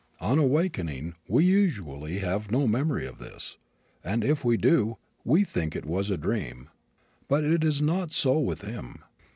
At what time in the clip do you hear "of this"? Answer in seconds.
3.05-3.57